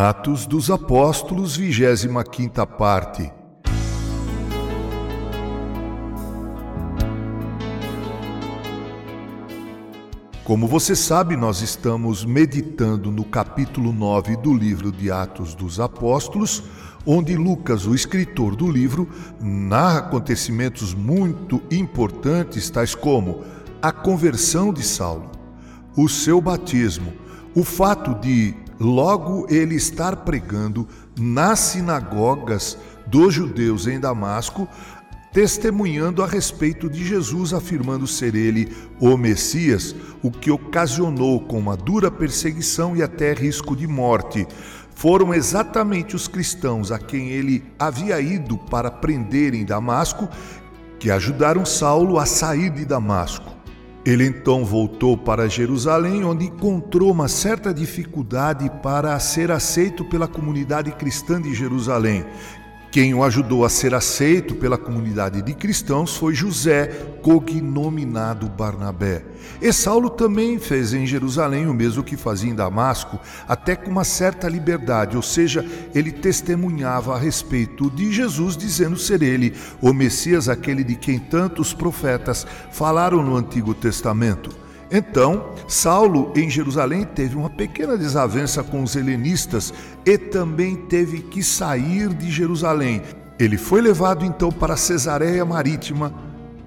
Atos 0.00 0.46
dos 0.46 0.70
Apóstolos, 0.70 1.56
25 1.56 2.66
parte. 2.68 3.32
Como 10.44 10.68
você 10.68 10.94
sabe, 10.94 11.36
nós 11.36 11.62
estamos 11.62 12.24
meditando 12.24 13.10
no 13.10 13.24
capítulo 13.24 13.92
9 13.92 14.36
do 14.36 14.54
livro 14.54 14.92
de 14.92 15.10
Atos 15.10 15.52
dos 15.56 15.80
Apóstolos, 15.80 16.62
onde 17.04 17.34
Lucas, 17.34 17.84
o 17.84 17.92
escritor 17.92 18.54
do 18.54 18.70
livro, 18.70 19.08
narra 19.40 19.98
acontecimentos 19.98 20.94
muito 20.94 21.60
importantes, 21.72 22.70
tais 22.70 22.94
como 22.94 23.42
a 23.82 23.90
conversão 23.90 24.72
de 24.72 24.84
Saulo, 24.84 25.32
o 25.96 26.08
seu 26.08 26.40
batismo, 26.40 27.12
o 27.52 27.64
fato 27.64 28.14
de 28.14 28.54
logo 28.78 29.46
ele 29.50 29.74
estar 29.74 30.16
pregando 30.16 30.86
nas 31.18 31.58
sinagogas 31.58 32.78
dos 33.06 33.34
judeus 33.34 33.86
em 33.86 33.98
Damasco, 33.98 34.68
testemunhando 35.32 36.22
a 36.22 36.26
respeito 36.26 36.88
de 36.88 37.04
Jesus, 37.04 37.52
afirmando 37.52 38.06
ser 38.06 38.34
ele 38.34 38.72
o 39.00 39.16
Messias, 39.16 39.94
o 40.22 40.30
que 40.30 40.50
ocasionou 40.50 41.40
com 41.40 41.58
uma 41.58 41.76
dura 41.76 42.10
perseguição 42.10 42.96
e 42.96 43.02
até 43.02 43.32
risco 43.32 43.76
de 43.76 43.86
morte. 43.86 44.46
Foram 44.94 45.32
exatamente 45.32 46.16
os 46.16 46.26
cristãos 46.26 46.90
a 46.90 46.98
quem 46.98 47.28
ele 47.28 47.64
havia 47.78 48.20
ido 48.20 48.58
para 48.58 48.90
prender 48.90 49.54
em 49.54 49.64
Damasco 49.64 50.28
que 50.98 51.10
ajudaram 51.10 51.64
Saulo 51.64 52.18
a 52.18 52.26
sair 52.26 52.70
de 52.70 52.84
Damasco. 52.84 53.57
Ele 54.04 54.24
então 54.24 54.64
voltou 54.64 55.16
para 55.16 55.48
Jerusalém, 55.48 56.24
onde 56.24 56.46
encontrou 56.46 57.10
uma 57.10 57.28
certa 57.28 57.74
dificuldade 57.74 58.70
para 58.82 59.18
ser 59.18 59.50
aceito 59.50 60.04
pela 60.04 60.26
comunidade 60.26 60.90
cristã 60.92 61.40
de 61.40 61.54
Jerusalém, 61.54 62.24
quem 62.90 63.14
o 63.14 63.22
ajudou 63.22 63.64
a 63.64 63.68
ser 63.68 63.94
aceito 63.94 64.54
pela 64.54 64.78
comunidade 64.78 65.42
de 65.42 65.52
cristãos 65.52 66.16
foi 66.16 66.34
José, 66.34 66.86
cognominado 67.22 68.48
Barnabé. 68.48 69.22
E 69.60 69.72
Saulo 69.72 70.08
também 70.08 70.58
fez 70.58 70.94
em 70.94 71.06
Jerusalém 71.06 71.66
o 71.66 71.74
mesmo 71.74 72.02
que 72.02 72.16
fazia 72.16 72.50
em 72.50 72.54
Damasco, 72.54 73.18
até 73.46 73.76
com 73.76 73.90
uma 73.90 74.04
certa 74.04 74.48
liberdade, 74.48 75.16
ou 75.16 75.22
seja, 75.22 75.64
ele 75.94 76.12
testemunhava 76.12 77.14
a 77.14 77.18
respeito 77.18 77.90
de 77.90 78.10
Jesus, 78.12 78.56
dizendo 78.56 78.96
ser 78.96 79.22
ele 79.22 79.54
o 79.82 79.92
Messias, 79.92 80.48
aquele 80.48 80.82
de 80.82 80.94
quem 80.94 81.18
tantos 81.18 81.74
profetas 81.74 82.46
falaram 82.72 83.22
no 83.22 83.36
Antigo 83.36 83.74
Testamento. 83.74 84.67
Então, 84.90 85.50
Saulo 85.66 86.32
em 86.34 86.48
Jerusalém 86.48 87.04
teve 87.04 87.36
uma 87.36 87.50
pequena 87.50 87.96
desavença 87.96 88.62
com 88.62 88.82
os 88.82 88.96
helenistas 88.96 89.72
e 90.04 90.16
também 90.16 90.76
teve 90.76 91.20
que 91.20 91.42
sair 91.42 92.08
de 92.14 92.30
Jerusalém. 92.30 93.02
Ele 93.38 93.58
foi 93.58 93.80
levado 93.82 94.24
então 94.24 94.50
para 94.50 94.76
Cesareia 94.76 95.44
Marítima, 95.44 96.12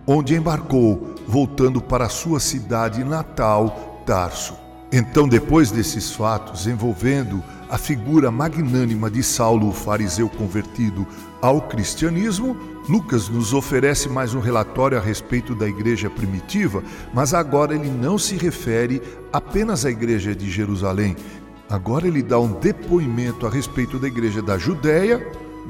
onde 0.05 0.36
embarcou, 0.36 1.16
voltando 1.27 1.81
para 1.81 2.09
sua 2.09 2.39
cidade 2.39 3.03
natal, 3.03 4.03
Tarso. 4.05 4.70
Então, 4.94 5.25
depois 5.25 5.72
desses 5.72 6.11
fatos 6.11 6.67
envolvendo 6.67 7.42
a 7.70 7.78
figura 7.78 8.30
magnânima 8.30 9.09
de 9.09 9.23
Saulo, 9.23 9.70
o 9.70 9.73
fariseu 9.73 10.28
convertido 10.28 11.08
ao 11.42 11.61
cristianismo, 11.61 12.58
Lucas 12.89 13.30
nos 13.30 13.53
oferece 13.53 14.09
mais 14.09 14.33
um 14.33 14.42
relatório 14.42 14.98
a 14.98 15.02
respeito 15.02 15.56
da 15.56 15.66
igreja 15.66 16.09
primitiva, 16.09 16.83
mas 17.14 17.33
agora 17.33 17.73
ele 17.73 17.89
não 17.89 18.17
se 18.17 18.36
refere 18.36 19.02
apenas 19.31 19.86
à 19.86 19.89
igreja 19.89 20.36
de 20.36 20.52
Jerusalém. 20.52 21.16
Agora 21.70 22.05
ele 22.05 22.22
dá 22.22 22.38
um 22.38 22.52
depoimento 22.59 23.48
a 23.48 23.50
respeito 23.50 23.98
da 23.98 24.08
igreja 24.09 24.42
da 24.42 24.58
Judéia, 24.58 25.26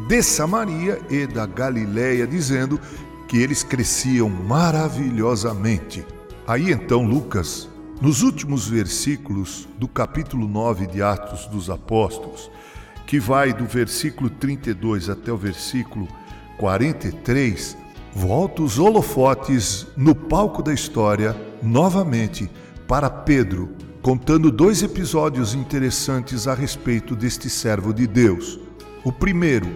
de 0.07 0.23
Samaria 0.23 0.99
e 1.11 1.27
da 1.27 1.45
Galiléia, 1.45 2.25
dizendo 2.25 2.79
que 3.27 3.37
eles 3.37 3.61
cresciam 3.61 4.27
maravilhosamente. 4.27 6.03
Aí 6.47 6.71
então 6.71 7.05
Lucas 7.05 7.69
nos 8.01 8.23
últimos 8.23 8.67
versículos 8.67 9.69
do 9.77 9.87
capítulo 9.87 10.47
9 10.47 10.87
de 10.87 11.03
Atos 11.03 11.45
dos 11.45 11.69
Apóstolos, 11.69 12.49
que 13.05 13.19
vai 13.19 13.53
do 13.53 13.65
versículo 13.65 14.27
32 14.27 15.07
até 15.07 15.31
o 15.31 15.37
versículo 15.37 16.07
43, 16.57 17.77
volta 18.15 18.63
os 18.63 18.79
holofotes 18.79 19.85
no 19.95 20.15
palco 20.15 20.63
da 20.63 20.73
história 20.73 21.39
novamente 21.61 22.49
para 22.87 23.07
Pedro, 23.07 23.69
contando 24.01 24.51
dois 24.51 24.81
episódios 24.81 25.53
interessantes 25.53 26.47
a 26.47 26.55
respeito 26.55 27.15
deste 27.15 27.51
servo 27.51 27.93
de 27.93 28.07
Deus. 28.07 28.59
O 29.03 29.11
primeiro, 29.11 29.67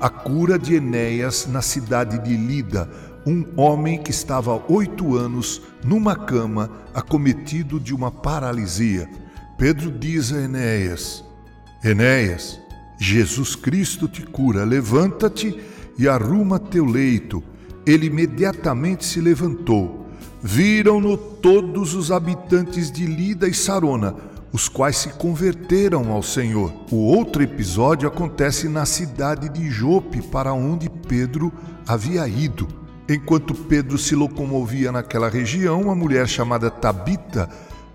a 0.00 0.08
cura 0.08 0.56
de 0.56 0.76
Enéas 0.76 1.48
na 1.48 1.60
cidade 1.60 2.22
de 2.22 2.36
Lida, 2.36 2.88
um 3.26 3.44
homem 3.56 4.02
que 4.02 4.10
estava 4.10 4.62
oito 4.68 5.16
anos 5.16 5.62
numa 5.84 6.14
cama, 6.14 6.70
acometido 6.94 7.80
de 7.80 7.94
uma 7.94 8.10
paralisia. 8.10 9.08
Pedro 9.56 9.90
diz 9.90 10.32
a 10.32 10.40
Enéas: 10.40 11.24
Enéas, 11.82 12.60
Jesus 12.98 13.56
Cristo 13.56 14.08
te 14.08 14.22
cura, 14.22 14.64
levanta-te 14.64 15.58
e 15.98 16.08
arruma 16.08 16.58
teu 16.58 16.84
leito. 16.84 17.42
Ele 17.86 18.06
imediatamente 18.06 19.04
se 19.04 19.20
levantou. 19.20 20.06
Viram-no 20.42 21.16
todos 21.16 21.94
os 21.94 22.10
habitantes 22.10 22.90
de 22.90 23.06
Lida 23.06 23.48
e 23.48 23.54
Sarona, 23.54 24.14
os 24.52 24.68
quais 24.68 24.96
se 24.96 25.08
converteram 25.10 26.12
ao 26.12 26.22
Senhor. 26.22 26.72
O 26.90 26.96
outro 26.96 27.42
episódio 27.42 28.06
acontece 28.06 28.68
na 28.68 28.84
cidade 28.84 29.48
de 29.48 29.70
Jope, 29.70 30.22
para 30.22 30.52
onde 30.52 30.88
Pedro 30.88 31.52
havia 31.86 32.28
ido. 32.28 32.83
Enquanto 33.08 33.54
Pedro 33.54 33.98
se 33.98 34.14
locomovia 34.14 34.90
naquela 34.90 35.28
região, 35.28 35.82
uma 35.82 35.94
mulher 35.94 36.26
chamada 36.26 36.70
Tabita 36.70 37.48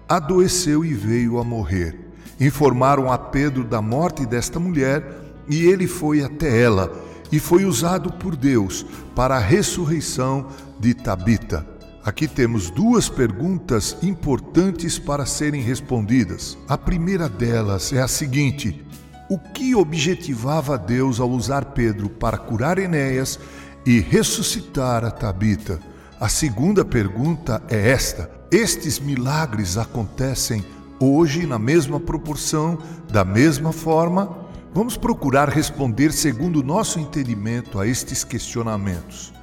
adoeceu 0.07 0.85
e 0.85 0.93
veio 0.93 1.39
a 1.39 1.43
morrer. 1.43 1.99
Informaram 2.39 3.11
a 3.11 3.17
Pedro 3.17 3.63
da 3.63 3.81
morte 3.81 4.25
desta 4.25 4.59
mulher 4.59 5.03
e 5.47 5.65
ele 5.65 5.87
foi 5.87 6.23
até 6.23 6.61
ela 6.61 6.91
e 7.31 7.39
foi 7.39 7.65
usado 7.65 8.11
por 8.13 8.35
Deus 8.35 8.85
para 9.15 9.35
a 9.35 9.39
ressurreição 9.39 10.47
de 10.79 10.93
Tabita. 10.93 11.65
Aqui 12.05 12.27
temos 12.27 12.69
duas 12.69 13.09
perguntas 13.09 13.97
importantes 14.01 14.97
para 14.97 15.25
serem 15.25 15.61
respondidas. 15.61 16.57
A 16.67 16.77
primeira 16.77 17.27
delas 17.27 17.91
é 17.91 18.01
a 18.01 18.07
seguinte: 18.07 18.85
o 19.29 19.37
que 19.37 19.75
objetivava 19.75 20.77
Deus 20.77 21.19
ao 21.19 21.29
usar 21.29 21.65
Pedro 21.65 22.09
para 22.09 22.37
curar 22.37 22.79
Enéas 22.79 23.39
e 23.85 23.99
ressuscitar 23.99 25.03
a 25.05 25.11
Tabita? 25.11 25.79
A 26.19 26.27
segunda 26.27 26.83
pergunta 26.83 27.61
é 27.69 27.89
esta: 27.89 28.29
estes 28.51 28.99
milagres 28.99 29.77
acontecem 29.77 30.63
hoje 30.99 31.45
na 31.45 31.57
mesma 31.57 31.99
proporção, 31.99 32.77
da 33.09 33.23
mesma 33.23 33.71
forma? 33.71 34.47
Vamos 34.73 34.97
procurar 34.97 35.49
responder 35.49 36.11
segundo 36.11 36.59
o 36.59 36.63
nosso 36.63 36.99
entendimento 36.99 37.79
a 37.79 37.87
estes 37.87 38.23
questionamentos. 38.23 39.33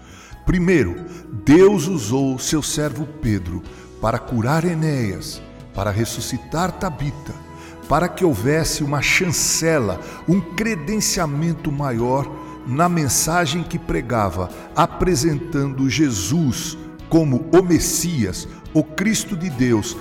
Primeiro, 0.44 0.94
Deus 1.44 1.88
usou 1.88 2.38
seu 2.38 2.62
servo 2.62 3.06
Pedro 3.20 3.62
para 4.00 4.18
curar 4.18 4.64
Enéas, 4.64 5.42
para 5.74 5.90
ressuscitar 5.90 6.70
Tabita, 6.72 7.34
para 7.88 8.08
que 8.08 8.24
houvesse 8.24 8.84
uma 8.84 9.02
chancela, 9.02 10.00
um 10.28 10.40
credenciamento 10.40 11.72
maior 11.72 12.45
na 12.66 12.88
mensagem 12.88 13.62
que 13.62 13.78
pregava, 13.78 14.50
apresentando 14.74 15.88
Jesus 15.88 16.76
como 17.08 17.48
o 17.52 17.62
Messias, 17.62 18.48
o 18.74 18.82
Cristo 18.82 19.36
de 19.36 19.48
Deus, 19.48 19.96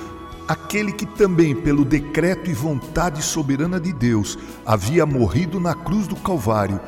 aquele 0.47 0.91
que 0.91 1.05
também, 1.05 1.55
pelo 1.55 1.85
decreto 1.85 2.49
e 2.49 2.53
vontade 2.53 3.21
soberana 3.21 3.79
de 3.79 3.93
Deus, 3.93 4.37
havia 4.65 5.05
morrido 5.05 5.59
na 5.59 5.75
cruz 5.75 6.07
do 6.07 6.15
Calvário 6.15 6.79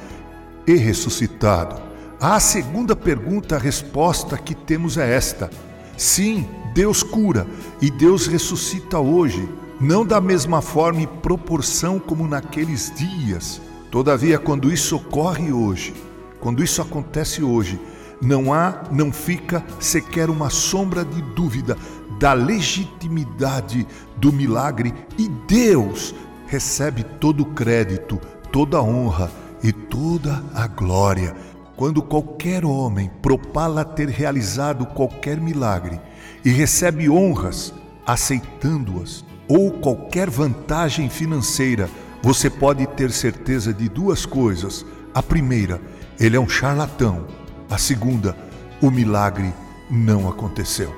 e 0.66 0.76
ressuscitado. 0.76 1.80
A 2.20 2.40
segunda 2.40 2.96
pergunta, 2.96 3.56
a 3.56 3.60
resposta 3.60 4.38
que 4.38 4.56
temos 4.56 4.98
é 4.98 5.16
esta: 5.16 5.52
sim, 5.96 6.50
Deus 6.74 7.04
cura 7.04 7.46
e 7.80 7.92
Deus 7.92 8.26
ressuscita 8.26 8.98
hoje, 8.98 9.48
não 9.80 10.04
da 10.04 10.20
mesma 10.20 10.62
forma 10.62 11.02
e 11.02 11.08
proporção 11.08 12.00
como 12.00 12.28
naqueles 12.28 12.92
dias 12.96 13.62
Todavia, 13.92 14.38
quando 14.38 14.72
isso 14.72 14.98
ocorre 14.98 15.52
hoje, 15.52 15.94
quando 16.40 16.64
isso 16.64 16.82
acontece 16.82 17.44
hoje, 17.44 17.80
não 18.22 18.54
há, 18.54 18.84
não 18.92 19.12
fica 19.12 19.64
sequer 19.80 20.30
uma 20.30 20.50
sombra 20.50 21.06
de 21.06 21.22
dúvida 21.22 21.78
da 22.20 22.34
legitimidade 22.34 23.88
do 24.18 24.34
milagre 24.34 24.94
e 25.18 25.30
Deus 25.48 26.16
recebe 26.48 27.04
todo 27.04 27.42
o 27.42 27.54
crédito, 27.54 28.20
toda 28.52 28.78
a 28.78 28.82
honra 28.84 29.32
e 29.64 29.72
toda 29.72 30.44
a 30.54 30.68
glória. 30.68 31.36
Quando 31.76 32.02
qualquer 32.02 32.66
homem 32.66 33.12
propala 33.22 33.86
ter 33.86 34.10
realizado 34.10 34.86
qualquer 34.88 35.40
milagre 35.40 36.02
e 36.44 36.50
recebe 36.50 37.10
honras 37.10 37.74
aceitando-as, 38.06 39.24
ou 39.48 39.72
qualquer 39.72 40.30
vantagem 40.30 41.10
financeira 41.10 41.90
você 42.22 42.50
pode 42.50 42.86
ter 42.88 43.12
certeza 43.12 43.74
de 43.74 43.88
duas 43.88 44.26
coisas. 44.26 44.86
A 45.14 45.22
primeira, 45.22 45.82
ele 46.20 46.36
é 46.36 46.40
um 46.40 46.50
charlatão. 46.50 47.28
A 47.70 47.78
segunda, 47.78 48.36
o 48.82 48.90
milagre 48.90 49.54
não 49.90 50.28
aconteceu. 50.30 50.94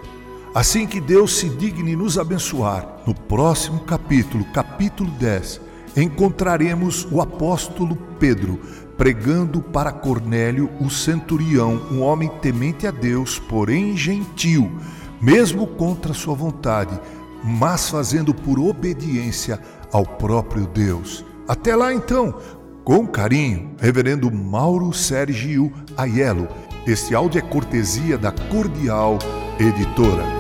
Assim 0.54 0.88
que 0.88 1.00
Deus 1.00 1.38
se 1.38 1.48
digne 1.48 1.95
nos 1.95 2.18
abençoar, 2.18 2.86
no 3.06 3.13
próximo 3.13 3.81
capítulo, 3.81 4.44
capítulo 4.45 5.12
10, 5.12 5.62
encontraremos 5.95 7.07
o 7.12 7.22
apóstolo 7.22 7.95
Pedro 8.19 8.60
pregando 8.98 9.62
para 9.62 9.94
Cornélio, 9.94 10.69
o 10.81 10.89
centurião, 10.89 11.81
um 11.89 12.01
homem 12.01 12.30
temente 12.42 12.86
a 12.86 12.92
Deus, 12.92 13.39
porém 13.39 13.95
gentil, 13.95 14.69
mesmo 15.22 15.65
contra 15.65 16.13
sua 16.13 16.36
vontade, 16.36 17.00
mas 17.42 17.89
fazendo 17.89 18.33
por 18.33 18.60
obediência 18.60 19.57
ao 19.91 20.06
próprio 20.06 20.68
Deus. 20.68 21.25
Até 21.47 21.75
lá 21.75 21.94
então, 21.94 22.36
com 22.83 23.06
carinho, 23.07 23.75
Reverendo 23.80 24.31
Mauro 24.31 24.94
Sergio 24.94 25.71
Aiello. 25.97 26.47
Este 26.88 27.13
áudio 27.13 27.39
é 27.39 27.41
cortesia 27.41 28.18
da 28.18 28.31
Cordial 28.31 29.19
Editora. 29.59 30.38